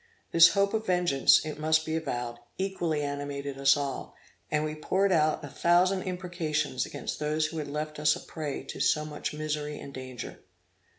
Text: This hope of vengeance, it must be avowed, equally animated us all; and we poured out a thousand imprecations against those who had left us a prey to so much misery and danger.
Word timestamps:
This 0.31 0.53
hope 0.53 0.73
of 0.73 0.87
vengeance, 0.87 1.45
it 1.45 1.59
must 1.59 1.85
be 1.85 1.95
avowed, 1.95 2.39
equally 2.57 3.03
animated 3.03 3.59
us 3.59 3.77
all; 3.77 4.15
and 4.49 4.63
we 4.63 4.73
poured 4.73 5.11
out 5.11 5.43
a 5.43 5.47
thousand 5.47 6.01
imprecations 6.01 6.87
against 6.87 7.19
those 7.19 7.45
who 7.45 7.59
had 7.59 7.67
left 7.67 7.99
us 7.99 8.15
a 8.15 8.19
prey 8.19 8.63
to 8.63 8.79
so 8.79 9.05
much 9.05 9.31
misery 9.31 9.77
and 9.79 9.93
danger. 9.93 10.39